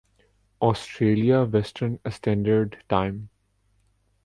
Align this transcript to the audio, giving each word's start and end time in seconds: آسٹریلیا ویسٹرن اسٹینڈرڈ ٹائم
آسٹریلیا 0.61 1.41
ویسٹرن 1.51 1.95
اسٹینڈرڈ 2.05 2.75
ٹائم 2.87 3.19